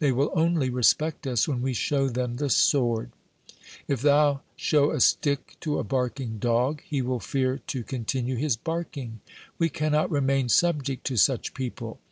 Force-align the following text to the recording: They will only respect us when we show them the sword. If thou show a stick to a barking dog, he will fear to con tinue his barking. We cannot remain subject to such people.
They 0.00 0.10
will 0.10 0.32
only 0.34 0.70
respect 0.70 1.24
us 1.24 1.46
when 1.46 1.62
we 1.62 1.72
show 1.72 2.08
them 2.08 2.38
the 2.38 2.50
sword. 2.50 3.12
If 3.86 4.02
thou 4.02 4.40
show 4.56 4.90
a 4.90 4.98
stick 4.98 5.56
to 5.60 5.78
a 5.78 5.84
barking 5.84 6.38
dog, 6.40 6.82
he 6.84 7.00
will 7.00 7.20
fear 7.20 7.58
to 7.68 7.84
con 7.84 8.04
tinue 8.04 8.36
his 8.38 8.56
barking. 8.56 9.20
We 9.56 9.68
cannot 9.68 10.10
remain 10.10 10.48
subject 10.48 11.06
to 11.06 11.16
such 11.16 11.54
people. 11.54 12.00